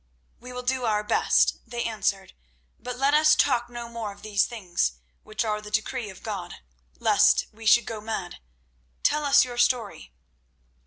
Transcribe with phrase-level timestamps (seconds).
[0.39, 2.33] "We will do our best," they answered;
[2.79, 7.45] "but let us talk no more of these things which are the decree of God—lest
[7.51, 8.39] we should go mad.
[9.03, 10.11] Tell us your story."